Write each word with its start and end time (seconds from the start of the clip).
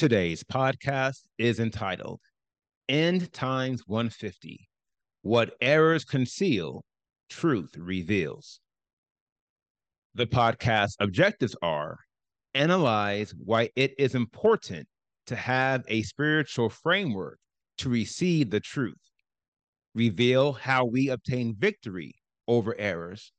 Today's 0.00 0.42
podcast 0.42 1.18
is 1.36 1.60
entitled 1.60 2.20
End 2.88 3.30
Times 3.34 3.82
150 3.86 4.66
What 5.20 5.52
Errors 5.60 6.06
Conceal, 6.06 6.82
Truth 7.28 7.76
Reveals. 7.76 8.60
The 10.14 10.26
podcast 10.26 10.92
objectives 11.00 11.54
are 11.60 11.98
analyze 12.54 13.34
why 13.44 13.68
it 13.76 13.92
is 13.98 14.14
important 14.14 14.88
to 15.26 15.36
have 15.36 15.84
a 15.86 16.00
spiritual 16.00 16.70
framework 16.70 17.38
to 17.76 17.90
receive 17.90 18.48
the 18.48 18.60
truth, 18.60 18.96
reveal 19.94 20.54
how 20.54 20.86
we 20.86 21.10
obtain 21.10 21.54
victory 21.58 22.14
over 22.48 22.74
errors, 22.78 23.32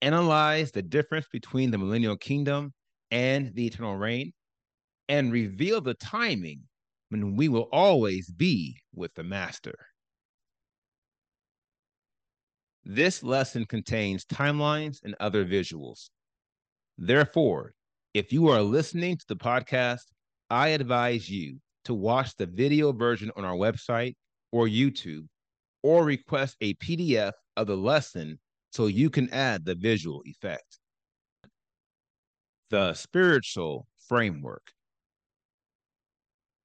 analyze 0.00 0.72
the 0.72 0.82
difference 0.82 1.26
between 1.30 1.70
the 1.70 1.78
millennial 1.78 2.16
kingdom 2.16 2.72
and 3.12 3.54
the 3.54 3.68
eternal 3.68 3.96
reign, 3.96 4.32
and 5.12 5.30
reveal 5.30 5.82
the 5.82 5.92
timing 5.92 6.62
when 7.10 7.36
we 7.36 7.46
will 7.46 7.68
always 7.70 8.30
be 8.30 8.74
with 8.94 9.12
the 9.12 9.22
Master. 9.22 9.74
This 12.86 13.22
lesson 13.22 13.66
contains 13.66 14.24
timelines 14.24 15.00
and 15.04 15.14
other 15.20 15.44
visuals. 15.44 16.08
Therefore, 16.96 17.74
if 18.14 18.32
you 18.32 18.48
are 18.48 18.62
listening 18.62 19.18
to 19.18 19.24
the 19.28 19.36
podcast, 19.36 20.04
I 20.48 20.68
advise 20.68 21.28
you 21.28 21.58
to 21.84 21.92
watch 21.92 22.34
the 22.36 22.46
video 22.46 22.90
version 22.90 23.30
on 23.36 23.44
our 23.44 23.56
website 23.56 24.14
or 24.50 24.66
YouTube, 24.66 25.26
or 25.82 26.06
request 26.06 26.56
a 26.62 26.72
PDF 26.76 27.32
of 27.58 27.66
the 27.66 27.76
lesson 27.76 28.38
so 28.70 28.86
you 28.86 29.10
can 29.10 29.28
add 29.28 29.66
the 29.66 29.74
visual 29.74 30.22
effect. 30.24 30.78
The 32.70 32.94
spiritual 32.94 33.86
framework. 34.08 34.72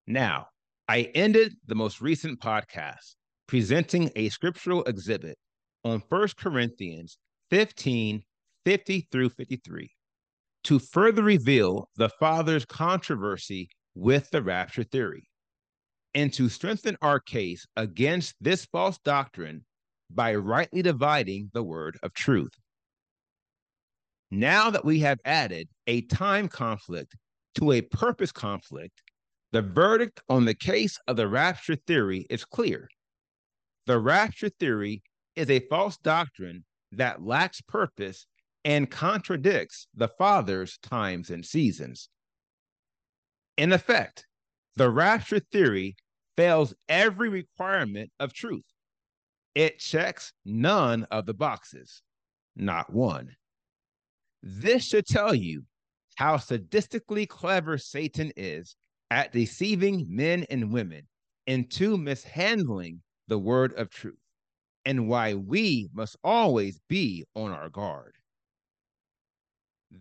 Now, 0.08 0.48
I 0.88 1.12
ended 1.14 1.56
the 1.66 1.76
most 1.76 2.00
recent 2.00 2.40
podcast 2.40 3.16
presenting 3.48 4.10
a 4.16 4.30
scriptural 4.30 4.84
exhibit 4.86 5.38
on 5.84 6.02
1 6.08 6.28
Corinthians 6.38 7.18
15 7.50 8.24
50 8.66 9.08
through 9.12 9.30
53 9.30 9.92
to 10.64 10.80
further 10.80 11.24
reveal 11.24 11.90
the 11.96 12.10
Father's 12.10 12.66
controversy 12.66 13.70
with 13.96 14.30
the 14.32 14.42
rapture 14.42 14.84
theory 14.84 15.30
and 16.14 16.34
to 16.34 16.50
strengthen 16.50 16.98
our 17.02 17.20
case 17.20 17.66
against 17.76 18.36
this 18.42 18.66
false 18.66 18.98
doctrine 19.06 19.64
by 20.10 20.36
rightly 20.36 20.82
dividing 20.82 21.50
the 21.54 21.64
word 21.64 21.98
of 22.02 22.14
truth. 22.14 22.52
Now 24.32 24.70
that 24.70 24.84
we 24.84 25.00
have 25.00 25.20
added 25.26 25.70
a 25.86 26.02
time 26.02 26.48
conflict 26.48 27.16
to 27.56 27.72
a 27.72 27.82
purpose 27.82 28.32
conflict, 28.32 29.02
the 29.52 29.62
verdict 29.62 30.22
on 30.30 30.46
the 30.46 30.54
case 30.54 31.00
of 31.08 31.16
the 31.16 31.28
rapture 31.28 31.76
theory 31.76 32.26
is 32.30 32.44
clear. 32.44 32.90
The 33.86 34.00
rapture 34.00 34.50
theory 34.50 35.02
is 35.36 35.50
a 35.50 35.66
false 35.68 35.98
doctrine 35.98 36.66
that 36.92 37.24
lacks 37.24 37.62
purpose 37.62 38.28
and 38.66 38.92
contradicts 38.92 39.88
the 39.94 40.10
Father's 40.10 40.78
times 40.80 41.30
and 41.30 41.46
seasons. 41.46 42.10
In 43.58 43.72
effect, 43.72 44.28
the 44.76 44.90
rapture 44.90 45.40
theory 45.40 45.96
fails 46.36 46.74
every 46.90 47.30
requirement 47.30 48.12
of 48.20 48.34
truth. 48.34 48.66
It 49.56 49.80
checks 49.80 50.34
none 50.46 51.06
of 51.06 51.26
the 51.26 51.34
boxes, 51.34 52.04
not 52.56 52.92
one. 52.94 53.36
This 54.44 54.86
should 54.86 55.08
tell 55.08 55.34
you 55.34 55.64
how 56.16 56.38
sadistically 56.38 57.28
clever 57.28 57.78
Satan 57.78 58.32
is 58.36 58.76
at 59.10 59.32
deceiving 59.32 60.06
men 60.10 60.46
and 60.50 60.72
women 60.72 61.08
into 61.46 61.98
mishandling 61.98 63.02
the 63.28 63.38
word 63.38 63.74
of 63.74 63.90
truth, 63.90 64.20
and 64.86 65.08
why 65.08 65.34
we 65.34 65.90
must 65.94 66.18
always 66.24 66.80
be 66.88 67.26
on 67.36 67.52
our 67.52 67.70
guard. 67.70 68.16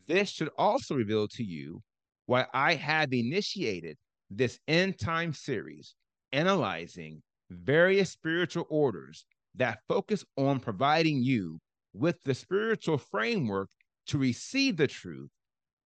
This 0.07 0.31
should 0.31 0.51
also 0.59 0.95
reveal 0.97 1.29
to 1.29 1.45
you 1.45 1.83
why 2.27 2.47
I 2.53 2.75
have 2.75 3.13
initiated 3.13 3.97
this 4.31 4.59
end 4.67 4.99
time 4.99 5.33
series 5.33 5.95
analyzing 6.33 7.23
various 7.51 8.11
spiritual 8.11 8.67
orders 8.69 9.25
that 9.55 9.79
focus 9.89 10.25
on 10.37 10.61
providing 10.61 11.23
you 11.23 11.61
with 11.93 12.17
the 12.25 12.35
spiritual 12.35 12.99
framework 12.99 13.71
to 14.09 14.19
receive 14.19 14.77
the 14.77 14.89
truth 14.89 15.31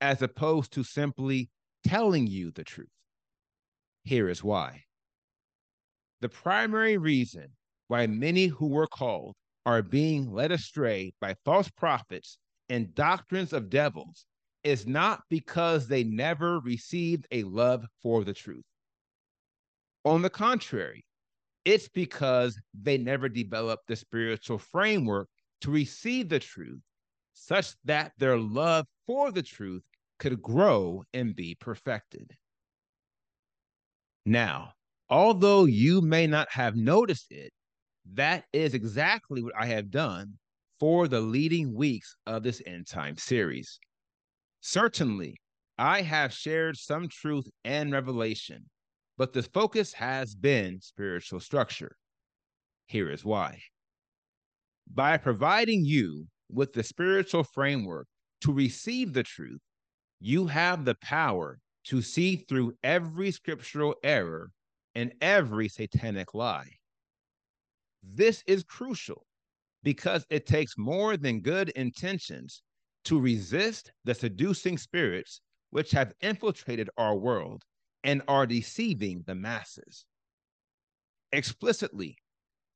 as 0.01 0.21
opposed 0.21 0.71
to 0.73 0.83
simply 0.83 1.49
telling 1.83 2.27
you 2.27 2.51
the 2.51 2.63
truth. 2.63 2.87
Here 4.07 4.29
is 4.29 4.41
why. 4.41 4.85
The 6.21 6.29
primary 6.29 6.97
reason 6.97 7.49
why 7.89 8.07
many 8.07 8.45
who 8.45 8.67
were 8.67 8.87
called 8.87 9.35
are 9.65 9.81
being 9.81 10.31
led 10.31 10.53
astray 10.53 11.13
by 11.19 11.35
false 11.43 11.69
prophets 11.69 12.37
and 12.69 12.95
doctrines 12.95 13.51
of 13.51 13.69
devils 13.69 14.25
is 14.63 14.87
not 14.87 15.23
because 15.29 15.89
they 15.89 16.05
never 16.05 16.61
received 16.61 17.27
a 17.31 17.43
love 17.43 17.85
for 18.01 18.23
the 18.23 18.33
truth. 18.33 18.63
On 20.05 20.21
the 20.21 20.29
contrary, 20.29 21.03
it's 21.65 21.89
because 21.89 22.57
they 22.73 22.97
never 22.97 23.27
developed 23.27 23.87
the 23.89 23.97
spiritual 23.97 24.57
framework 24.57 25.27
to 25.59 25.69
receive 25.69 26.29
the 26.29 26.39
truth, 26.39 26.79
such 27.33 27.73
that 27.83 28.13
their 28.17 28.37
love 28.37 28.85
for 29.05 29.33
the 29.33 29.43
truth 29.43 29.83
could 30.17 30.41
grow 30.41 31.03
and 31.13 31.35
be 31.35 31.55
perfected. 31.55 32.37
Now, 34.27 34.73
although 35.09 35.65
you 35.65 36.01
may 36.01 36.27
not 36.27 36.51
have 36.51 36.75
noticed 36.75 37.31
it, 37.31 37.51
that 38.13 38.45
is 38.53 38.75
exactly 38.75 39.41
what 39.41 39.55
I 39.57 39.65
have 39.65 39.89
done 39.89 40.37
for 40.79 41.07
the 41.07 41.21
leading 41.21 41.73
weeks 41.73 42.15
of 42.27 42.43
this 42.43 42.61
end 42.65 42.87
time 42.87 43.17
series. 43.17 43.79
Certainly, 44.61 45.41
I 45.79 46.01
have 46.01 46.31
shared 46.31 46.77
some 46.77 47.09
truth 47.09 47.47
and 47.63 47.91
revelation 47.91 48.69
but 49.17 49.33
the 49.33 49.41
focus 49.41 49.93
has 49.93 50.35
been 50.35 50.79
spiritual 50.79 51.39
structure. 51.39 51.97
Here 52.85 53.09
is 53.09 53.25
why. 53.25 53.59
By 54.93 55.17
providing 55.17 55.83
you 55.83 56.27
with 56.49 56.73
the 56.73 56.83
spiritual 56.83 57.43
framework 57.43 58.07
to 58.41 58.53
receive 58.53 59.13
the 59.13 59.23
truth, 59.23 59.59
you 60.19 60.47
have 60.47 60.85
the 60.85 60.95
power 61.01 61.59
to 61.87 62.01
see 62.01 62.35
through 62.35 62.73
every 62.83 63.31
scriptural 63.31 63.95
error 64.03 64.51
and 64.95 65.13
every 65.21 65.69
satanic 65.69 66.33
lie. 66.33 66.69
This 68.03 68.43
is 68.45 68.63
crucial 68.63 69.25
because 69.83 70.25
it 70.29 70.45
takes 70.45 70.77
more 70.77 71.15
than 71.15 71.39
good 71.39 71.69
intentions 71.69 72.61
to 73.05 73.19
resist 73.19 73.91
the 74.03 74.13
seducing 74.13 74.77
spirits 74.77 75.39
which 75.69 75.91
have 75.91 76.13
infiltrated 76.21 76.89
our 76.97 77.15
world 77.15 77.63
and 78.03 78.21
are 78.27 78.45
deceiving 78.45 79.23
the 79.25 79.35
masses. 79.35 80.05
Explicitly, 81.31 82.17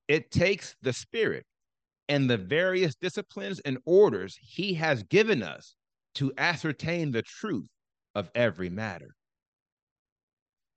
it 0.07 0.31
takes 0.31 0.75
the 0.81 0.93
Spirit 0.93 1.45
and 2.07 2.29
the 2.29 2.37
various 2.37 2.95
disciplines 2.95 3.59
and 3.61 3.77
orders 3.85 4.37
He 4.41 4.73
has 4.75 5.03
given 5.03 5.43
us 5.43 5.75
to 6.15 6.31
ascertain 6.37 7.11
the 7.11 7.21
truth 7.21 7.67
of 8.15 8.29
every 8.35 8.69
matter. 8.69 9.15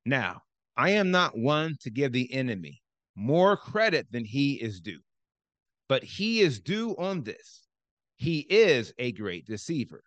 Now, 0.05 0.43
I 0.77 0.91
am 0.91 1.11
not 1.11 1.39
one 1.39 1.77
to 1.81 1.91
give 1.91 2.13
the 2.13 2.33
enemy 2.33 2.83
more 3.17 3.57
credit 3.57 4.07
than 4.11 4.25
he 4.25 4.55
is 4.55 4.81
due, 4.81 5.01
but 5.89 6.03
he 6.03 6.41
is 6.41 6.61
due 6.61 6.97
on 6.97 7.23
this. 7.23 7.67
He 8.17 8.41
is 8.41 8.93
a 8.99 9.13
great 9.13 9.47
deceiver. 9.47 10.03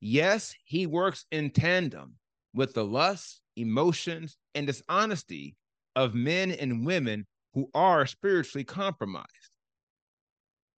Yes, 0.00 0.54
he 0.64 0.86
works 0.86 1.26
in 1.30 1.50
tandem 1.50 2.14
with 2.54 2.74
the 2.74 2.84
lusts 2.84 3.42
emotions, 3.56 4.36
and 4.54 4.66
dishonesty 4.66 5.56
of 5.96 6.14
men 6.14 6.52
and 6.52 6.86
women 6.86 7.26
who 7.54 7.68
are 7.74 8.06
spiritually 8.06 8.64
compromised. 8.64 9.28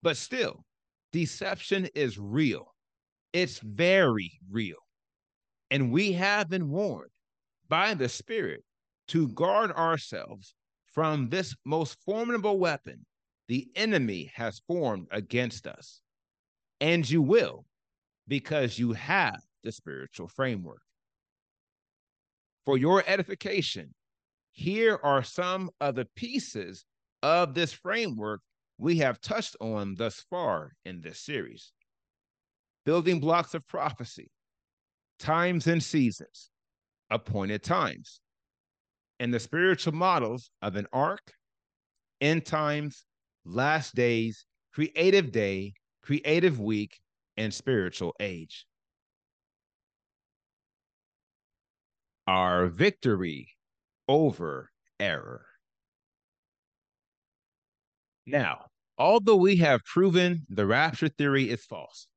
But 0.01 0.17
still, 0.17 0.65
deception 1.11 1.88
is 1.95 2.17
real. 2.17 2.73
It's 3.31 3.59
very 3.59 4.31
real. 4.50 4.82
And 5.73 5.91
we 5.91 6.11
have 6.11 6.49
been 6.49 6.69
warned 6.69 7.09
by 7.67 7.95
the 7.95 8.07
Spirit 8.07 8.63
to 9.07 9.29
guard 9.29 9.71
ourselves 9.71 10.53
from 10.85 11.29
this 11.29 11.55
most 11.65 11.97
formidable 12.05 12.59
weapon 12.59 13.07
the 13.47 13.67
enemy 13.75 14.31
has 14.35 14.61
formed 14.67 15.07
against 15.09 15.65
us. 15.65 15.99
And 16.79 17.09
you 17.09 17.23
will, 17.23 17.65
because 18.27 18.77
you 18.77 18.93
have 18.93 19.41
the 19.63 19.71
spiritual 19.71 20.27
framework. 20.27 20.83
For 22.65 22.77
your 22.77 23.03
edification, 23.07 23.95
here 24.51 24.99
are 25.01 25.23
some 25.23 25.71
of 25.81 25.95
the 25.95 26.05
pieces 26.15 26.85
of 27.23 27.55
this 27.55 27.73
framework 27.73 28.41
we 28.77 28.99
have 28.99 29.19
touched 29.21 29.55
on 29.59 29.95
thus 29.95 30.23
far 30.29 30.73
in 30.85 31.01
this 31.01 31.19
series 31.19 31.71
building 32.85 33.19
blocks 33.19 33.55
of 33.55 33.65
prophecy, 33.65 34.29
times 35.19 35.68
and 35.68 35.83
seasons, 35.83 36.50
appointed 37.10 37.63
times, 37.63 38.21
and 39.19 39.33
the 39.33 39.39
spiritual 39.39 39.94
models 39.94 40.50
of 40.62 40.75
an 40.75 40.88
ark, 40.92 41.33
end 42.21 42.45
times, 42.45 43.06
last 43.45 43.95
days, 43.95 44.45
creative 44.74 45.31
day, 45.31 45.74
creative 46.01 46.60
week, 46.60 47.00
and 47.38 47.54
spiritual 47.54 48.13
age. 48.19 48.65
Our 52.27 52.68
victory 52.68 53.50
over 54.07 54.71
error. 55.00 55.45
Now, 58.25 58.68
although 58.98 59.36
we 59.36 59.57
have 59.57 59.83
proven 59.83 60.45
the 60.50 60.65
rapture 60.65 61.10
theory 61.10 61.50
is 61.50 61.65
false, 61.65 62.07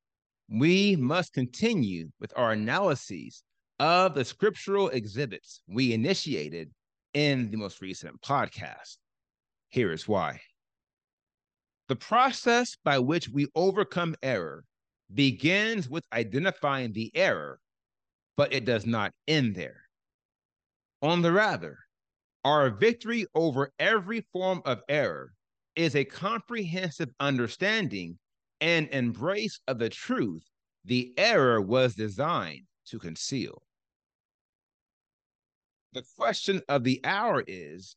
we 0.48 0.96
must 0.96 1.32
continue 1.32 2.10
with 2.20 2.32
our 2.36 2.52
analyses 2.52 3.42
of 3.78 4.14
the 4.14 4.24
scriptural 4.24 4.88
exhibits 4.88 5.60
we 5.68 5.92
initiated 5.92 6.70
in 7.14 7.50
the 7.50 7.56
most 7.56 7.80
recent 7.80 8.20
podcast. 8.22 8.96
Here 9.68 9.92
is 9.92 10.06
why. 10.06 10.40
The 11.88 11.96
process 11.96 12.76
by 12.84 12.98
which 12.98 13.28
we 13.28 13.46
overcome 13.54 14.16
error 14.22 14.64
begins 15.12 15.88
with 15.88 16.04
identifying 16.12 16.92
the 16.92 17.10
error, 17.14 17.60
but 18.36 18.52
it 18.52 18.64
does 18.64 18.86
not 18.86 19.12
end 19.28 19.54
there. 19.54 19.82
On 21.02 21.22
the 21.22 21.32
rather, 21.32 21.78
our 22.44 22.70
victory 22.70 23.26
over 23.34 23.72
every 23.78 24.26
form 24.32 24.62
of 24.64 24.80
error 24.88 25.32
is 25.74 25.94
a 25.94 26.04
comprehensive 26.04 27.10
understanding 27.20 28.18
and 28.60 28.88
embrace 28.88 29.60
of 29.66 29.78
the 29.78 29.90
truth 29.90 30.44
the 30.84 31.12
error 31.16 31.60
was 31.60 31.94
designed 31.94 32.64
to 32.86 32.98
conceal. 32.98 33.62
The 35.92 36.04
question 36.16 36.62
of 36.68 36.84
the 36.84 37.00
hour 37.04 37.42
is 37.46 37.96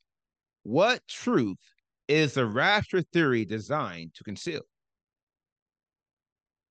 what 0.64 1.08
truth 1.08 1.60
is 2.08 2.34
the 2.34 2.46
rapture 2.46 3.02
theory 3.02 3.46
designed 3.46 4.14
to 4.16 4.24
conceal? 4.24 4.62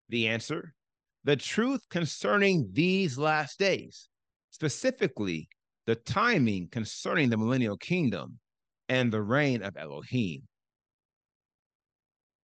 The 0.09 0.29
answer 0.29 0.75
the 1.25 1.37
truth 1.37 1.83
concerning 1.91 2.71
these 2.73 3.19
last 3.19 3.59
days, 3.59 4.09
specifically 4.51 5.49
the 5.87 5.95
timing 5.95 6.69
concerning 6.69 7.29
the 7.29 7.37
millennial 7.37 7.77
kingdom 7.77 8.39
and 8.89 9.13
the 9.13 9.21
reign 9.21 9.63
of 9.63 9.77
Elohim. 9.77 10.43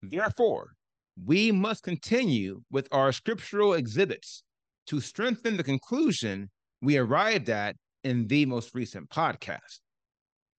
Therefore, 0.02 0.74
we 1.22 1.52
must 1.52 1.82
continue 1.82 2.62
with 2.70 2.88
our 2.92 3.12
scriptural 3.12 3.74
exhibits 3.74 4.42
to 4.86 5.00
strengthen 5.00 5.56
the 5.56 5.62
conclusion 5.62 6.50
we 6.82 6.96
arrived 6.98 7.48
at 7.48 7.76
in 8.02 8.26
the 8.26 8.44
most 8.46 8.74
recent 8.74 9.08
podcast. 9.08 9.80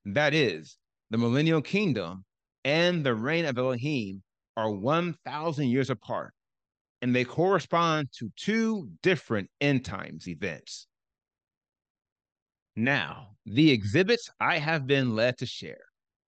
That 0.05 0.35
is, 0.35 0.79
the 1.11 1.19
millennial 1.19 1.61
kingdom 1.61 2.25
and 2.65 3.05
the 3.05 3.15
reign 3.15 3.45
of 3.45 3.59
Elohim 3.59 4.23
are 4.57 4.71
1,000 4.71 5.69
years 5.69 5.91
apart, 5.91 6.33
and 7.03 7.15
they 7.15 7.25
correspond 7.25 8.09
to 8.19 8.31
two 8.37 8.89
different 9.03 9.51
end 9.61 9.85
times 9.85 10.29
events. 10.29 10.87
Now, 12.77 13.37
the 13.45 13.71
exhibits 13.71 14.31
I 14.41 14.59
have 14.59 14.87
been 14.87 15.15
led 15.15 15.39
to 15.39 15.47
share 15.47 15.85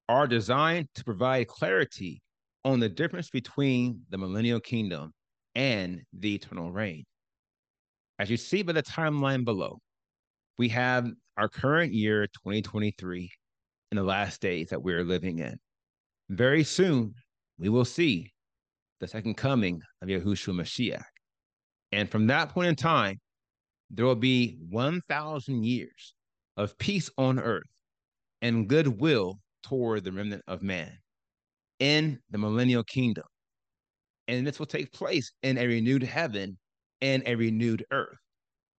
are 0.08 0.26
designed 0.26 0.88
to 0.94 1.04
provide 1.04 1.48
clarity 1.48 2.20
on 2.64 2.80
the 2.80 2.88
difference 2.88 3.30
between 3.30 4.00
the 4.10 4.18
millennial 4.18 4.60
kingdom 4.60 5.12
and 5.54 6.00
the 6.12 6.34
eternal 6.34 6.72
reign. 6.72 7.04
As 8.18 8.30
you 8.30 8.36
see 8.36 8.62
by 8.62 8.72
the 8.72 8.82
timeline 8.82 9.44
below, 9.44 9.78
we 10.58 10.68
have 10.70 11.08
our 11.36 11.48
current 11.48 11.92
year, 11.92 12.26
2023, 12.28 13.30
in 13.90 13.96
the 13.96 14.02
last 14.02 14.40
days 14.40 14.68
that 14.70 14.82
we're 14.82 15.04
living 15.04 15.40
in. 15.40 15.58
Very 16.30 16.64
soon, 16.64 17.12
we 17.58 17.68
will 17.68 17.84
see 17.84 18.32
the 19.00 19.08
second 19.08 19.36
coming 19.36 19.80
of 20.00 20.08
Yahushua 20.08 20.54
Mashiach. 20.54 21.02
And 21.92 22.10
from 22.10 22.26
that 22.28 22.48
point 22.48 22.68
in 22.68 22.76
time, 22.76 23.18
there 23.90 24.06
will 24.06 24.14
be 24.14 24.58
1,000 24.70 25.64
years 25.64 26.14
of 26.56 26.76
peace 26.78 27.10
on 27.18 27.38
earth 27.38 27.62
and 28.42 28.68
goodwill 28.68 29.38
toward 29.62 30.04
the 30.04 30.12
remnant 30.12 30.42
of 30.46 30.62
man 30.62 30.92
in 31.78 32.18
the 32.30 32.38
millennial 32.38 32.84
kingdom. 32.84 33.24
And 34.28 34.46
this 34.46 34.58
will 34.58 34.66
take 34.66 34.92
place 34.92 35.32
in 35.42 35.58
a 35.58 35.66
renewed 35.66 36.02
heaven 36.02 36.58
and 37.00 37.22
a 37.26 37.34
renewed 37.34 37.84
earth. 37.90 38.16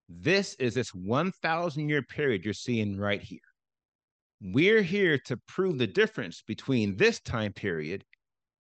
This 0.10 0.56
is 0.56 0.74
this 0.74 0.94
1,000 0.94 1.90
year 1.90 2.02
period 2.02 2.44
you're 2.44 2.54
seeing 2.54 2.98
right 2.98 3.22
here. 3.22 3.40
We're 4.42 4.82
here 4.82 5.18
to 5.26 5.38
prove 5.48 5.78
the 5.78 5.88
difference 5.88 6.44
between 6.46 6.98
this 6.98 7.20
time 7.22 7.54
period 7.54 8.04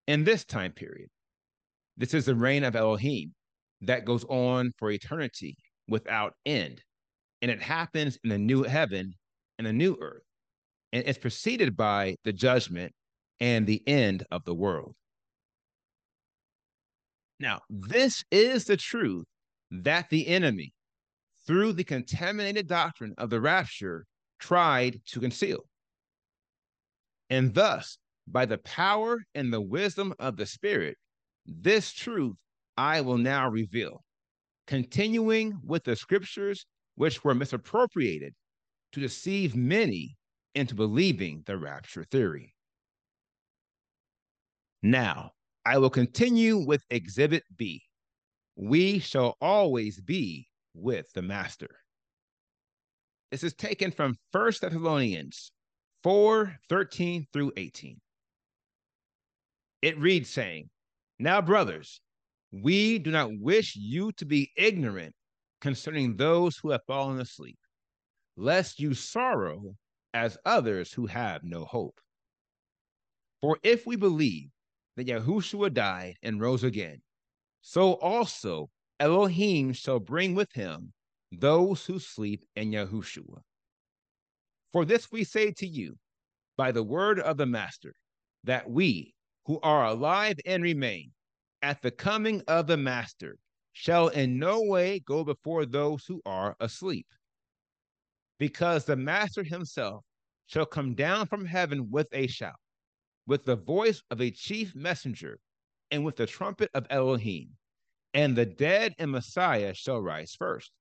and 0.07 0.25
this 0.25 0.45
time 0.45 0.71
period. 0.71 1.09
This 1.97 2.13
is 2.13 2.25
the 2.25 2.35
reign 2.35 2.63
of 2.63 2.75
Elohim 2.75 3.33
that 3.81 4.05
goes 4.05 4.23
on 4.25 4.71
for 4.77 4.91
eternity 4.91 5.55
without 5.87 6.33
end. 6.45 6.81
And 7.41 7.51
it 7.51 7.61
happens 7.61 8.17
in 8.23 8.29
the 8.29 8.37
new 8.37 8.63
heaven 8.63 9.13
and 9.57 9.67
the 9.67 9.73
new 9.73 9.97
earth. 10.01 10.23
And 10.93 11.03
it's 11.05 11.17
preceded 11.17 11.75
by 11.75 12.15
the 12.23 12.33
judgment 12.33 12.93
and 13.39 13.67
the 13.67 13.81
end 13.87 14.25
of 14.31 14.43
the 14.45 14.55
world. 14.55 14.95
Now, 17.39 17.61
this 17.69 18.23
is 18.31 18.65
the 18.65 18.77
truth 18.77 19.25
that 19.69 20.09
the 20.09 20.27
enemy, 20.27 20.73
through 21.45 21.73
the 21.73 21.83
contaminated 21.83 22.67
doctrine 22.67 23.13
of 23.17 23.29
the 23.29 23.41
rapture, 23.41 24.05
tried 24.39 25.01
to 25.07 25.19
conceal. 25.19 25.65
And 27.29 27.53
thus, 27.53 27.97
by 28.27 28.45
the 28.45 28.57
power 28.59 29.23
and 29.35 29.51
the 29.51 29.61
wisdom 29.61 30.13
of 30.19 30.37
the 30.37 30.45
Spirit, 30.45 30.97
this 31.45 31.91
truth 31.91 32.35
I 32.77 33.01
will 33.01 33.17
now 33.17 33.49
reveal, 33.49 34.03
continuing 34.67 35.59
with 35.63 35.83
the 35.83 35.95
scriptures 35.95 36.65
which 36.95 37.23
were 37.23 37.35
misappropriated 37.35 38.33
to 38.93 38.99
deceive 38.99 39.55
many 39.55 40.15
into 40.55 40.73
believing 40.73 41.43
the 41.45 41.57
rapture 41.57 42.05
theory. 42.05 42.54
Now, 44.85 45.31
I 45.65 45.79
will 45.79 45.89
continue 45.89 46.59
with 46.59 46.85
Exhibit 46.91 47.43
B. 47.57 47.81
We 48.55 48.99
shall 48.99 49.35
always 49.41 49.99
be 49.99 50.47
with 50.75 51.11
the 51.13 51.23
Master. 51.23 51.79
This 53.31 53.43
is 53.43 53.55
taken 53.55 53.89
from 53.89 54.15
1 54.31 54.51
Thessalonians 54.61 55.51
4 56.03 56.55
13 56.69 57.25
through 57.33 57.51
18. 57.57 57.99
It 59.81 59.97
reads, 59.97 60.29
saying, 60.29 60.69
Now, 61.17 61.41
brothers, 61.41 61.99
we 62.51 62.99
do 62.99 63.09
not 63.09 63.31
wish 63.39 63.75
you 63.75 64.11
to 64.11 64.25
be 64.25 64.51
ignorant 64.55 65.15
concerning 65.61 66.15
those 66.15 66.57
who 66.57 66.69
have 66.69 66.85
fallen 66.85 67.19
asleep, 67.19 67.57
lest 68.37 68.79
you 68.79 68.93
sorrow 68.93 69.75
as 70.13 70.37
others 70.45 70.93
who 70.93 71.07
have 71.07 71.43
no 71.43 71.65
hope. 71.65 71.99
For 73.41 73.57
if 73.63 73.87
we 73.87 73.95
believe 73.95 74.51
that 74.95 75.07
Yahushua 75.07 75.73
died 75.73 76.15
and 76.23 76.39
rose 76.39 76.63
again, 76.63 77.01
so 77.61 77.93
also 77.93 78.69
Elohim 78.99 79.73
shall 79.73 79.99
bring 79.99 80.35
with 80.35 80.51
him 80.53 80.93
those 81.31 81.85
who 81.85 81.99
sleep 81.99 82.45
in 82.55 82.71
Yahushua. 82.71 83.41
For 84.71 84.85
this 84.85 85.11
we 85.11 85.23
say 85.23 85.51
to 85.51 85.67
you 85.67 85.97
by 86.57 86.71
the 86.71 86.83
word 86.83 87.19
of 87.19 87.37
the 87.37 87.45
Master, 87.45 87.93
that 88.43 88.69
we 88.69 89.13
who 89.45 89.59
are 89.61 89.85
alive 89.85 90.37
and 90.45 90.63
remain 90.63 91.11
at 91.61 91.81
the 91.81 91.91
coming 91.91 92.41
of 92.47 92.67
the 92.67 92.77
Master 92.77 93.37
shall 93.73 94.07
in 94.09 94.39
no 94.39 94.61
way 94.61 94.99
go 94.99 95.23
before 95.23 95.65
those 95.65 96.05
who 96.05 96.21
are 96.25 96.55
asleep. 96.59 97.07
Because 98.39 98.85
the 98.85 98.95
Master 98.95 99.43
himself 99.43 100.03
shall 100.45 100.65
come 100.65 100.93
down 100.93 101.27
from 101.27 101.45
heaven 101.45 101.89
with 101.89 102.07
a 102.13 102.27
shout 102.27 102.55
with 103.27 103.45
the 103.45 103.55
voice 103.55 104.01
of 104.11 104.21
a 104.21 104.31
chief 104.31 104.75
messenger 104.75 105.39
and 105.91 106.03
with 106.03 106.15
the 106.15 106.25
trumpet 106.25 106.69
of 106.73 106.87
Elohim, 106.89 107.49
and 108.13 108.35
the 108.35 108.45
dead 108.45 108.93
and 108.97 109.11
Messiah 109.11 109.73
shall 109.73 110.01
rise 110.01 110.35
first. 110.37 110.71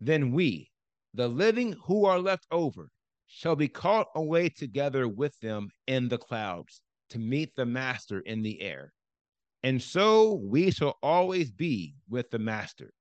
Then 0.00 0.32
we, 0.32 0.70
the 1.14 1.28
living 1.28 1.72
who 1.84 2.04
are 2.04 2.18
left 2.18 2.46
over, 2.50 2.90
shall 3.26 3.56
be 3.56 3.68
caught 3.68 4.06
away 4.14 4.48
together 4.48 5.06
with 5.08 5.38
them 5.40 5.68
in 5.86 6.08
the 6.08 6.18
clouds 6.18 6.80
to 7.10 7.18
meet 7.18 7.54
the 7.56 7.66
Master 7.66 8.20
in 8.20 8.42
the 8.42 8.60
air. 8.60 8.92
And 9.62 9.82
so 9.82 10.34
we 10.34 10.70
shall 10.70 10.98
always 11.02 11.50
be 11.50 11.94
with 12.08 12.30
the 12.30 12.38
Master. 12.38 12.92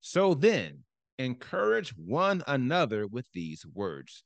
So 0.00 0.34
then, 0.34 0.84
encourage 1.18 1.90
one 1.90 2.42
another 2.46 3.06
with 3.06 3.26
these 3.32 3.66
words. 3.66 4.24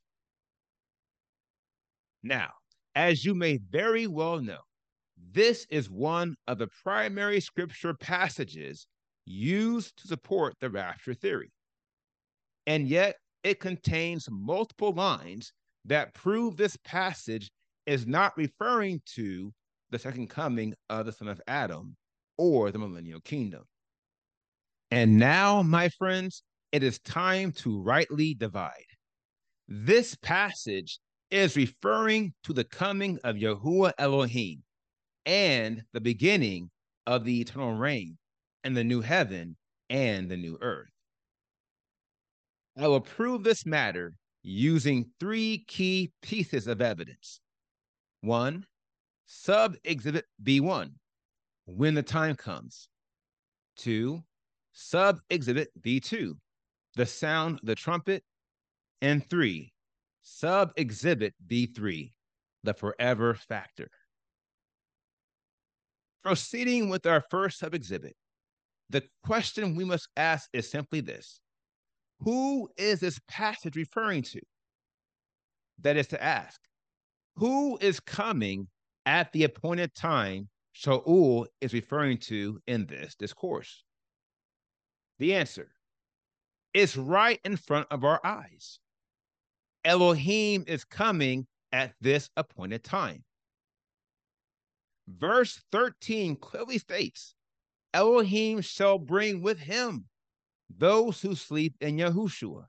Now, 2.23 2.51
as 2.95 3.25
you 3.25 3.35
may 3.35 3.57
very 3.69 4.07
well 4.07 4.41
know, 4.41 4.59
this 5.31 5.65
is 5.69 5.89
one 5.89 6.35
of 6.47 6.57
the 6.57 6.67
primary 6.83 7.39
scripture 7.39 7.93
passages 7.93 8.87
used 9.25 9.97
to 9.97 10.07
support 10.07 10.55
the 10.59 10.69
rapture 10.69 11.13
theory. 11.13 11.51
And 12.67 12.87
yet, 12.87 13.15
it 13.43 13.59
contains 13.59 14.27
multiple 14.31 14.91
lines 14.93 15.53
that 15.85 16.13
prove 16.13 16.57
this 16.57 16.77
passage 16.83 17.51
is 17.85 18.07
not 18.07 18.35
referring 18.37 19.01
to 19.15 19.53
the 19.91 19.99
second 19.99 20.29
coming 20.29 20.73
of 20.89 21.05
the 21.05 21.11
Son 21.11 21.27
of 21.27 21.39
Adam 21.47 21.95
or 22.37 22.71
the 22.71 22.79
millennial 22.79 23.21
kingdom. 23.21 23.63
And 24.89 25.17
now, 25.17 25.61
my 25.61 25.89
friends, 25.89 26.43
it 26.71 26.81
is 26.83 26.99
time 26.99 27.51
to 27.53 27.81
rightly 27.81 28.33
divide. 28.33 28.71
This 29.67 30.15
passage 30.15 30.99
is 31.35 31.57
referring 31.57 32.33
to 32.43 32.53
the 32.53 32.63
coming 32.63 33.19
of 33.25 33.35
Yahuwah 33.35 33.91
Elohim 33.97 34.63
and 35.25 35.83
the 35.91 35.99
beginning 35.99 36.69
of 37.05 37.25
the 37.25 37.41
eternal 37.41 37.73
reign 37.73 38.17
and 38.63 38.75
the 38.75 38.83
new 38.85 39.01
heaven 39.01 39.57
and 39.89 40.31
the 40.31 40.37
new 40.37 40.57
earth. 40.61 40.89
I 42.77 42.87
will 42.87 43.01
prove 43.01 43.43
this 43.43 43.65
matter 43.65 44.15
using 44.43 45.11
three 45.19 45.65
key 45.67 46.13
pieces 46.21 46.67
of 46.67 46.81
evidence. 46.81 47.41
One, 48.21 48.65
sub 49.25 49.75
exhibit 49.83 50.25
B1, 50.41 50.91
when 51.65 51.95
the 51.95 52.03
time 52.03 52.35
comes. 52.35 52.87
Two, 53.75 54.23
sub 54.71 55.19
exhibit 55.29 55.69
B2, 55.81 56.33
the 56.95 57.05
sound 57.05 57.59
of 57.59 57.65
the 57.65 57.75
trumpet. 57.75 58.23
And 59.01 59.29
three, 59.29 59.73
sub 60.25 60.73
exhibit 60.75 61.33
B3, 61.47 62.11
the 62.63 62.73
forever 62.73 63.35
factor. 63.35 63.89
Proceeding 66.23 66.89
with 66.89 67.05
our 67.05 67.23
first 67.29 67.59
sub 67.59 67.75
exhibit, 67.75 68.15
the 68.89 69.03
question 69.23 69.75
we 69.75 69.85
must 69.85 70.09
ask 70.17 70.49
is 70.51 70.69
simply 70.69 70.99
this 70.99 71.39
Who 72.21 72.67
is 72.75 72.99
this 72.99 73.19
passage 73.27 73.75
referring 73.75 74.23
to? 74.23 74.41
That 75.79 75.95
is 75.95 76.07
to 76.07 76.23
ask, 76.23 76.59
who 77.35 77.77
is 77.79 77.99
coming 77.99 78.67
at 79.05 79.31
the 79.31 79.43
appointed 79.43 79.93
time 79.93 80.49
Shaul 80.75 81.45
is 81.61 81.73
referring 81.73 82.17
to 82.29 82.59
in 82.65 82.87
this 82.87 83.15
discourse? 83.15 83.83
The 85.19 85.35
answer 85.35 85.71
is 86.73 86.97
right 86.97 87.39
in 87.45 87.57
front 87.57 87.87
of 87.91 88.03
our 88.03 88.19
eyes. 88.25 88.79
Elohim 89.85 90.63
is 90.67 90.83
coming 90.83 91.45
at 91.71 91.93
this 92.01 92.29
appointed 92.35 92.83
time. 92.83 93.23
Verse 95.07 95.61
13 95.71 96.35
clearly 96.37 96.79
states 96.79 97.35
Elohim 97.93 98.61
shall 98.61 98.97
bring 98.97 99.41
with 99.41 99.59
him 99.59 100.05
those 100.75 101.21
who 101.21 101.35
sleep 101.35 101.75
in 101.79 101.97
Yahushua. 101.97 102.65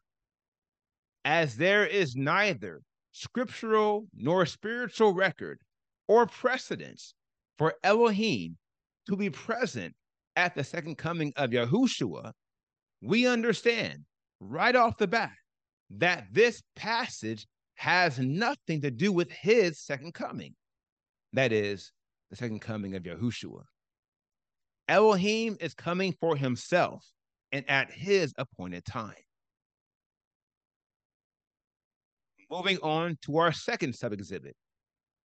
As 1.25 1.57
there 1.57 1.87
is 1.87 2.15
neither 2.15 2.83
scriptural 3.13 4.07
nor 4.15 4.45
spiritual 4.45 5.15
record 5.15 5.59
or 6.07 6.27
precedence 6.27 7.15
for 7.57 7.75
Elohim 7.83 8.59
to 9.09 9.17
be 9.17 9.31
present 9.31 9.95
at 10.37 10.55
the 10.55 10.63
second 10.63 10.99
coming 10.99 11.33
of 11.37 11.51
Yahushua, 11.51 12.33
we 13.01 13.27
understand 13.27 14.05
right 14.39 14.77
off 14.77 14.99
the 14.99 15.07
bat 15.07 15.33
that 15.91 16.27
this 16.33 16.63
passage 16.75 17.47
has 17.75 18.19
nothing 18.19 18.81
to 18.83 18.91
do 18.91 19.13
with 19.13 19.31
his 19.31 19.81
second 19.81 20.15
coming. 20.15 20.55
That 21.33 21.53
is, 21.53 21.93
the 22.31 22.37
second 22.37 22.61
coming 22.61 22.95
of 22.95 23.03
Yahushua. 23.03 23.63
Elohim 24.89 25.57
is 25.61 25.75
coming 25.75 26.15
for 26.21 26.37
himself 26.37 27.05
and 27.53 27.69
at 27.69 27.93
his 27.93 28.33
appointed 28.39 28.85
time. 28.85 29.15
Moving 32.51 32.79
on 32.83 33.19
to 33.23 33.39
our 33.39 33.53
second 33.53 33.95
subexhibit. 33.95 34.53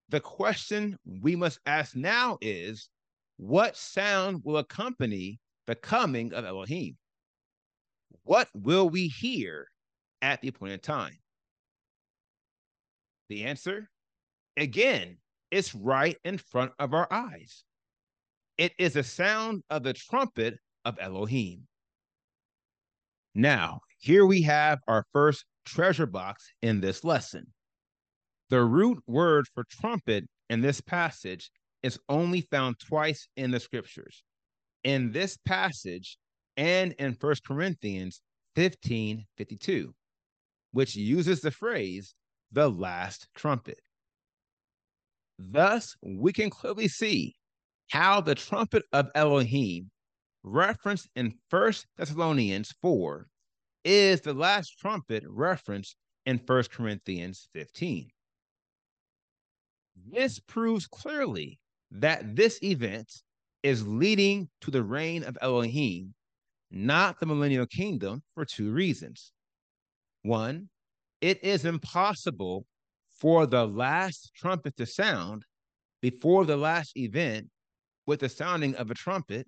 The 0.08 0.20
question 0.20 0.96
we 1.04 1.36
must 1.36 1.60
ask 1.66 1.94
now 1.94 2.38
is 2.40 2.88
what 3.36 3.76
sound 3.76 4.40
will 4.44 4.58
accompany 4.58 5.38
the 5.66 5.74
coming 5.74 6.32
of 6.32 6.44
Elohim? 6.44 6.96
What 8.24 8.48
will 8.54 8.88
we 8.88 9.08
hear 9.08 9.68
at 10.22 10.40
the 10.40 10.48
appointed 10.48 10.82
time? 10.82 11.18
The 13.28 13.44
answer, 13.44 13.88
again, 14.56 15.18
is 15.50 15.74
right 15.74 16.16
in 16.24 16.38
front 16.38 16.72
of 16.78 16.94
our 16.94 17.06
eyes. 17.12 17.64
It 18.58 18.72
is 18.78 18.94
the 18.94 19.02
sound 19.02 19.62
of 19.70 19.82
the 19.82 19.92
trumpet 19.92 20.58
of 20.84 20.98
Elohim. 21.00 21.66
Now, 23.34 23.80
here 23.98 24.26
we 24.26 24.42
have 24.42 24.80
our 24.88 25.06
first 25.12 25.44
treasure 25.64 26.06
box 26.06 26.52
in 26.62 26.80
this 26.80 27.04
lesson. 27.04 27.46
The 28.48 28.62
root 28.64 28.98
word 29.06 29.46
for 29.54 29.64
trumpet 29.70 30.24
in 30.48 30.60
this 30.60 30.80
passage 30.80 31.50
is 31.82 31.98
only 32.08 32.40
found 32.40 32.80
twice 32.80 33.28
in 33.36 33.50
the 33.50 33.60
scriptures. 33.60 34.24
In 34.82 35.12
this 35.12 35.38
passage 35.46 36.18
and 36.56 36.92
in 36.98 37.16
1 37.20 37.34
Corinthians 37.46 38.20
15 38.56 39.24
52 39.36 39.94
which 40.72 40.96
uses 40.96 41.40
the 41.40 41.50
phrase 41.50 42.14
the 42.52 42.68
last 42.68 43.28
trumpet. 43.34 43.80
Thus, 45.38 45.96
we 46.02 46.32
can 46.32 46.50
clearly 46.50 46.88
see 46.88 47.34
how 47.88 48.20
the 48.20 48.34
trumpet 48.34 48.84
of 48.92 49.10
Elohim, 49.14 49.90
referenced 50.42 51.08
in 51.16 51.38
1 51.50 51.72
Thessalonians 51.96 52.74
4, 52.82 53.26
is 53.84 54.20
the 54.20 54.34
last 54.34 54.78
trumpet 54.78 55.24
referenced 55.26 55.96
in 56.26 56.38
1 56.44 56.64
Corinthians 56.70 57.48
15. 57.52 58.10
This 60.06 60.38
proves 60.38 60.86
clearly 60.86 61.58
that 61.90 62.36
this 62.36 62.62
event 62.62 63.10
is 63.62 63.86
leading 63.86 64.48
to 64.60 64.70
the 64.70 64.82
reign 64.82 65.24
of 65.24 65.36
Elohim, 65.40 66.14
not 66.70 67.18
the 67.18 67.26
millennial 67.26 67.66
kingdom, 67.66 68.22
for 68.34 68.44
two 68.44 68.70
reasons. 68.70 69.32
One, 70.22 70.68
it 71.20 71.42
is 71.44 71.64
impossible 71.64 72.66
for 73.18 73.46
the 73.46 73.66
last 73.66 74.32
trumpet 74.34 74.76
to 74.76 74.86
sound 74.86 75.44
before 76.00 76.44
the 76.44 76.56
last 76.56 76.96
event 76.96 77.48
with 78.06 78.20
the 78.20 78.28
sounding 78.28 78.74
of 78.76 78.90
a 78.90 78.94
trumpet. 78.94 79.46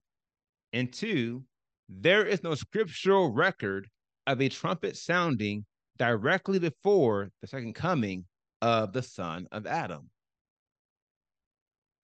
And 0.73 0.93
two, 0.93 1.45
there 1.89 2.25
is 2.25 2.43
no 2.43 2.55
scriptural 2.55 3.33
record 3.33 3.89
of 4.27 4.41
a 4.41 4.49
trumpet 4.49 4.97
sounding 4.97 5.65
directly 5.99 6.59
before 6.59 7.31
the 7.41 7.47
second 7.47 7.75
coming 7.75 8.25
of 8.61 8.93
the 8.93 9.03
Son 9.03 9.47
of 9.53 9.67
Adam. 9.67 10.09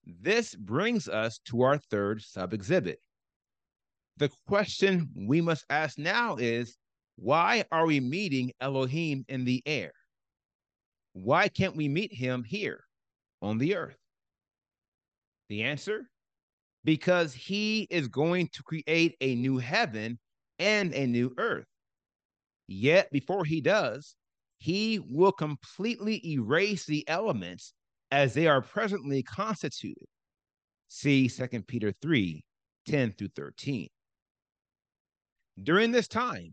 This 0.04 0.54
brings 0.54 1.08
us 1.08 1.38
to 1.46 1.62
our 1.62 1.78
third 1.78 2.22
sub 2.22 2.52
exhibit. 2.52 3.00
The 4.16 4.30
question 4.46 5.10
we 5.14 5.40
must 5.40 5.64
ask 5.70 5.98
now 5.98 6.37
is 6.37 6.76
why 7.20 7.64
are 7.72 7.84
we 7.84 7.98
meeting 7.98 8.52
Elohim 8.60 9.25
in 9.28 9.44
the 9.44 9.60
air? 9.66 9.92
Why 11.14 11.48
can't 11.48 11.75
we 11.75 11.88
meet 11.88 12.12
him 12.12 12.44
here 12.44 12.84
on 13.42 13.58
the 13.58 13.75
earth? 13.75 13.96
The 15.48 15.64
answer 15.64 16.08
because 16.84 17.34
he 17.34 17.88
is 17.90 18.06
going 18.06 18.48
to 18.52 18.62
create 18.62 19.16
a 19.20 19.34
new 19.34 19.58
heaven 19.58 20.18
and 20.60 20.94
a 20.94 21.06
new 21.06 21.34
earth. 21.38 21.66
Yet, 22.68 23.10
before 23.10 23.44
he 23.44 23.60
does, 23.60 24.14
he 24.58 25.00
will 25.10 25.32
completely 25.32 26.25
erase 26.25 26.87
the 26.87 27.06
elements 27.08 27.75
as 28.12 28.32
they 28.32 28.46
are 28.46 28.62
presently 28.62 29.25
constituted. 29.25 30.06
See 30.87 31.28
2 31.28 31.46
Peter 31.62 31.92
3 32.00 32.44
10 32.87 33.12
through 33.14 33.28
13. 33.34 33.88
During 35.62 35.90
this 35.90 36.06
time, 36.06 36.52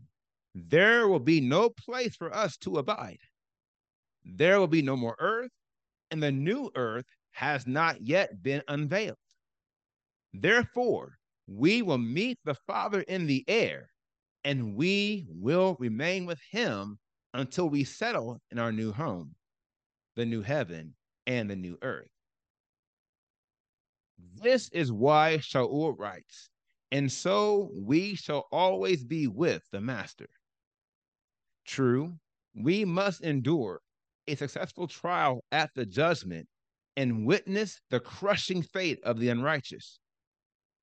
there 0.58 1.06
will 1.06 1.20
be 1.20 1.38
no 1.38 1.68
place 1.68 2.16
for 2.16 2.34
us 2.34 2.56
to 2.56 2.78
abide. 2.78 3.18
There 4.24 4.58
will 4.58 4.66
be 4.66 4.80
no 4.80 4.96
more 4.96 5.14
earth, 5.18 5.50
and 6.10 6.22
the 6.22 6.32
new 6.32 6.70
earth 6.74 7.04
has 7.32 7.66
not 7.66 8.00
yet 8.00 8.42
been 8.42 8.62
unveiled. 8.66 9.18
Therefore, 10.32 11.18
we 11.46 11.82
will 11.82 11.98
meet 11.98 12.38
the 12.44 12.54
Father 12.66 13.02
in 13.02 13.26
the 13.26 13.44
air, 13.48 13.90
and 14.44 14.74
we 14.74 15.26
will 15.28 15.76
remain 15.78 16.24
with 16.24 16.40
him 16.50 16.98
until 17.34 17.68
we 17.68 17.84
settle 17.84 18.40
in 18.50 18.58
our 18.58 18.72
new 18.72 18.92
home, 18.92 19.34
the 20.14 20.24
new 20.24 20.40
heaven 20.40 20.94
and 21.26 21.50
the 21.50 21.56
new 21.56 21.76
earth. 21.82 22.08
This 24.40 24.70
is 24.70 24.90
why 24.90 25.36
Shaul 25.36 25.94
writes, 25.98 26.48
and 26.90 27.12
so 27.12 27.68
we 27.74 28.14
shall 28.14 28.46
always 28.50 29.04
be 29.04 29.26
with 29.26 29.62
the 29.70 29.82
Master. 29.82 30.28
True, 31.66 32.18
we 32.54 32.84
must 32.84 33.22
endure 33.22 33.80
a 34.28 34.34
successful 34.34 34.86
trial 34.86 35.44
at 35.52 35.70
the 35.74 35.86
judgment 35.86 36.48
and 36.96 37.26
witness 37.26 37.80
the 37.90 38.00
crushing 38.00 38.62
fate 38.62 38.98
of 39.04 39.18
the 39.18 39.28
unrighteous. 39.28 39.98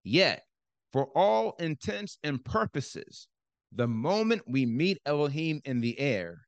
Yet, 0.03 0.43
for 0.91 1.07
all 1.15 1.55
intents 1.59 2.17
and 2.23 2.43
purposes, 2.43 3.27
the 3.71 3.87
moment 3.87 4.43
we 4.47 4.65
meet 4.65 4.99
Elohim 5.05 5.61
in 5.65 5.81
the 5.81 5.99
air, 5.99 6.41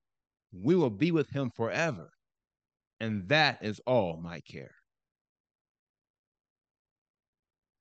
we 0.52 0.76
will 0.76 0.92
be 0.92 1.12
with 1.12 1.30
him 1.30 1.50
forever. 1.56 2.10
And 3.00 3.28
that 3.30 3.64
is 3.64 3.82
all 3.86 4.18
my 4.22 4.40
care. 4.42 4.76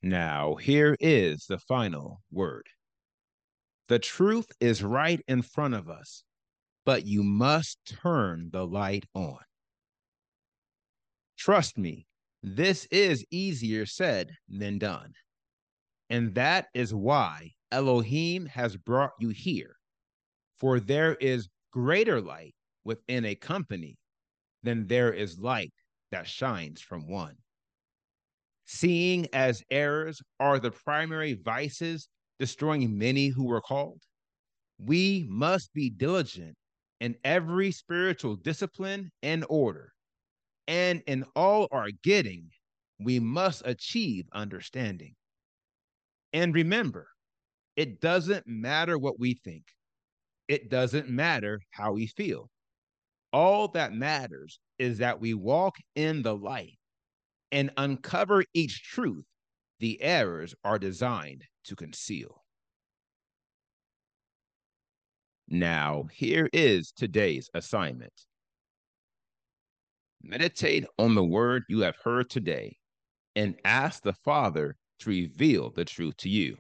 Now, 0.03 0.55
here 0.57 0.97
is 1.01 1.47
the 1.47 1.59
final 1.59 2.23
word. 2.31 2.67
The 3.89 3.99
truth 3.99 4.47
is 4.61 4.83
right 4.83 5.21
in 5.29 5.43
front 5.43 5.75
of 5.75 5.89
us, 5.89 6.24
but 6.85 7.07
you 7.07 7.23
must 7.23 7.79
turn 7.87 8.51
the 8.53 8.67
light 8.67 9.05
on. 9.15 9.39
Trust 11.39 11.79
me, 11.79 12.07
this 12.43 12.87
is 12.91 13.25
easier 13.31 13.87
said 13.87 14.31
than 14.49 14.79
done. 14.79 15.13
And 16.11 16.35
that 16.35 16.67
is 16.75 16.95
why 16.95 17.51
Elohim 17.73 18.47
has 18.47 18.77
brought 18.77 19.13
you 19.19 19.31
here. 19.31 19.77
For 20.59 20.79
there 20.79 21.15
is 21.17 21.49
greater 21.73 22.21
light 22.21 22.55
within 22.85 23.25
a 23.25 23.35
company 23.35 23.97
than 24.63 24.87
there 24.87 25.13
is 25.13 25.39
light 25.39 25.73
that 26.11 26.29
shines 26.29 26.81
from 26.81 27.09
one. 27.09 27.35
Seeing 28.67 29.27
as 29.33 29.63
errors 29.71 30.23
are 30.39 30.59
the 30.59 30.71
primary 30.71 31.35
vices 31.35 32.09
destroying 32.39 32.97
many 32.97 33.29
who 33.29 33.47
were 33.47 33.61
called, 33.61 34.01
we 34.79 35.27
must 35.29 35.73
be 35.73 35.91
diligent 35.91 36.57
in 37.01 37.17
every 37.25 37.71
spiritual 37.71 38.37
discipline 38.37 39.11
and 39.23 39.45
order. 39.49 39.93
And 40.67 41.03
in 41.07 41.25
all 41.37 41.69
our 41.73 41.91
getting, 42.03 42.51
we 43.01 43.21
must 43.21 43.63
achieve 43.67 44.27
understanding. 44.33 45.15
And 46.33 46.55
remember, 46.55 47.09
it 47.77 48.01
doesn't 48.01 48.47
matter 48.47 48.99
what 48.99 49.19
we 49.19 49.35
think. 49.35 49.65
It 50.49 50.71
doesn't 50.71 51.09
matter 51.09 51.61
how 51.71 51.93
we 51.93 52.07
feel. 52.07 52.51
All 53.33 53.69
that 53.69 53.93
matters 53.93 54.59
is 54.79 54.99
that 54.99 55.21
we 55.21 55.35
walk 55.35 55.77
in 55.97 56.23
the 56.23 56.37
light 56.37 56.79
and 57.51 57.71
uncover 57.77 58.45
each 58.55 58.83
truth 58.83 59.25
the 59.81 60.01
errors 60.01 60.55
are 60.65 60.79
designed 60.79 61.45
to 61.65 61.75
conceal. 61.75 62.44
Now, 65.49 66.05
here 66.13 66.49
is 66.53 66.93
today's 66.93 67.51
assignment. 67.55 68.13
Meditate 70.23 70.87
on 70.99 71.15
the 71.15 71.25
word 71.25 71.65
you 71.69 71.81
have 71.81 71.97
heard 72.03 72.31
today 72.31 72.79
and 73.37 73.57
ask 73.65 74.03
the 74.03 74.15
Father 74.25 74.77
to 75.01 75.11
reveal 75.11 75.71
the 75.71 75.85
truth 75.85 76.17
to 76.19 76.29
you. 76.29 76.57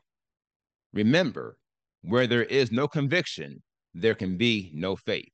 Remember, 0.93 1.57
where 2.03 2.27
there 2.27 2.45
is 2.45 2.71
no 2.71 2.87
conviction, 2.87 3.63
there 3.95 4.15
can 4.15 4.37
be 4.37 4.71
no 4.75 4.97
faith. 4.97 5.33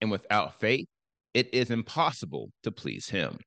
And 0.00 0.10
without 0.10 0.60
faith, 0.60 0.86
it 1.34 1.52
is 1.52 1.70
impossible 1.70 2.52
to 2.62 2.70
please 2.70 3.08
Him. 3.08 3.38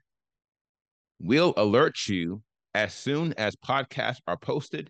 We'll 1.19 1.53
alert 1.57 2.07
you 2.07 2.41
as 2.73 2.93
soon 2.93 3.33
as 3.33 3.53
podcasts 3.55 4.21
are 4.27 4.37
posted 4.37 4.89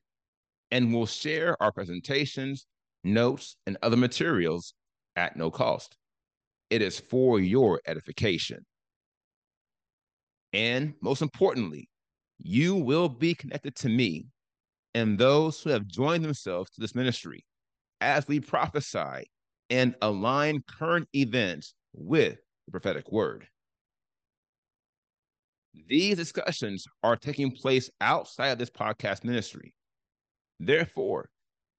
and 0.71 0.93
we'll 0.93 1.07
share 1.07 1.61
our 1.61 1.71
presentations, 1.71 2.67
notes, 3.03 3.55
and 3.65 3.77
other 3.81 3.97
materials 3.97 4.75
at 5.15 5.35
no 5.35 5.49
cost. 5.49 5.97
It 6.69 6.83
is 6.83 6.99
for 6.99 7.39
your 7.39 7.81
edification. 7.87 8.63
And 10.53 10.93
most 11.01 11.23
importantly, 11.23 11.89
you 12.37 12.75
will 12.75 13.09
be 13.09 13.33
connected 13.33 13.75
to 13.77 13.89
me 13.89 14.27
and 14.93 15.17
those 15.17 15.61
who 15.61 15.71
have 15.71 15.87
joined 15.87 16.23
themselves 16.23 16.69
to 16.71 16.81
this 16.81 16.95
ministry 16.95 17.43
as 18.01 18.27
we 18.27 18.39
prophesy 18.39 19.29
and 19.69 19.95
align 20.01 20.63
current 20.67 21.07
events 21.13 21.73
with 21.93 22.37
the 22.65 22.71
prophetic 22.71 23.11
word. 23.11 23.47
These 25.87 26.17
discussions 26.17 26.85
are 27.03 27.15
taking 27.15 27.51
place 27.51 27.89
outside 28.01 28.49
of 28.49 28.59
this 28.59 28.69
podcast 28.69 29.23
ministry. 29.23 29.73
Therefore, 30.59 31.29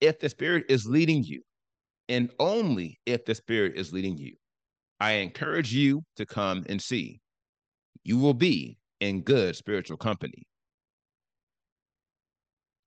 if 0.00 0.18
the 0.18 0.28
Spirit 0.28 0.64
is 0.68 0.86
leading 0.86 1.22
you, 1.22 1.42
and 2.08 2.30
only 2.38 2.98
if 3.06 3.24
the 3.24 3.34
Spirit 3.34 3.74
is 3.76 3.92
leading 3.92 4.16
you, 4.16 4.34
I 5.00 5.12
encourage 5.12 5.72
you 5.72 6.02
to 6.16 6.26
come 6.26 6.64
and 6.68 6.80
see. 6.80 7.20
You 8.04 8.18
will 8.18 8.34
be 8.34 8.78
in 9.00 9.22
good 9.22 9.56
spiritual 9.56 9.96
company. 9.96 10.44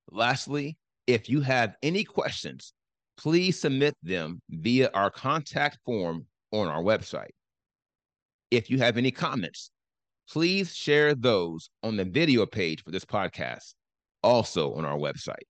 Lastly, 0.09 0.77
if 1.07 1.29
you 1.29 1.41
have 1.41 1.75
any 1.83 2.03
questions, 2.03 2.73
please 3.23 3.57
submit 3.57 3.95
them 4.03 4.41
via 4.49 4.89
our 4.93 5.09
contact 5.09 5.77
form 5.85 6.25
on 6.51 6.67
our 6.67 6.83
website. 6.83 7.31
If 8.51 8.69
you 8.69 8.79
have 8.79 8.97
any 8.97 9.11
comments, 9.11 9.71
please 10.29 10.75
share 10.75 11.15
those 11.15 11.69
on 11.83 11.95
the 11.95 12.03
video 12.03 12.45
page 12.45 12.83
for 12.83 12.91
this 12.91 13.05
podcast, 13.05 13.75
also 14.23 14.73
on 14.73 14.83
our 14.83 14.97
website. 14.97 15.47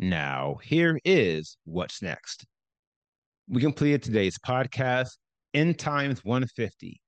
Now, 0.00 0.58
here 0.64 0.98
is 1.04 1.56
what's 1.64 2.02
next. 2.02 2.44
We 3.48 3.60
completed 3.60 4.02
today's 4.02 4.36
podcast, 4.44 5.10
End 5.54 5.78
Times 5.78 6.24
150 6.24 7.00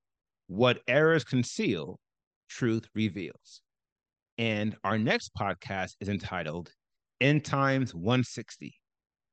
What 0.46 0.78
Errors 0.86 1.24
Conceal, 1.24 1.98
Truth 2.48 2.86
Reveals. 2.94 3.62
And 4.38 4.76
our 4.84 4.96
next 4.96 5.32
podcast 5.36 5.94
is 6.00 6.08
entitled 6.08 6.70
End 7.24 7.42
Times 7.42 7.94
160 7.94 8.78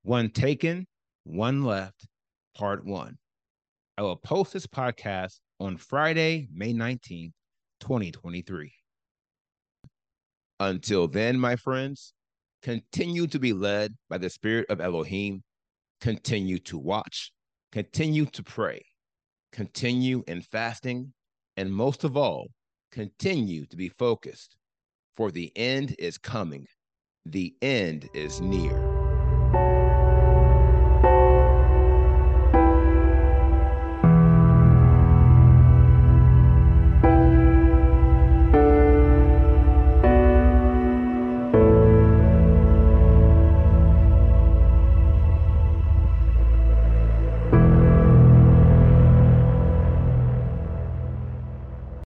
One 0.04 0.30
Taken, 0.30 0.88
One 1.26 1.66
Left, 1.66 2.08
Part 2.56 2.86
One. 2.86 3.18
I 3.98 4.04
will 4.04 4.16
post 4.16 4.54
this 4.54 4.66
podcast 4.66 5.42
on 5.60 5.76
Friday, 5.76 6.48
May 6.54 6.74
19th, 6.74 7.34
2023. 7.82 8.72
Until 10.62 11.10
then, 11.10 11.38
my 11.38 11.58
friends, 11.58 12.14
continue 12.64 13.28
to 13.28 13.40
be 13.40 13.52
led 13.52 13.94
by 14.10 14.18
the 14.18 14.30
Spirit 14.30 14.68
of 14.70 14.80
Elohim, 14.80 15.44
continue 16.00 16.60
to 16.60 16.78
watch, 16.78 17.34
continue 17.74 18.26
to 18.28 18.42
pray, 18.42 18.86
continue 19.52 20.24
in 20.28 20.42
fasting, 20.44 21.12
and 21.58 21.70
most 21.70 22.06
of 22.06 22.16
all, 22.16 22.48
continue 22.94 23.66
to 23.66 23.76
be 23.76 23.90
focused 23.90 24.56
for 25.18 25.30
the 25.30 25.52
end 25.58 25.94
is 26.00 26.18
coming. 26.18 26.66
The 27.26 27.54
end 27.62 28.10
is 28.14 28.42
near. 28.42 28.91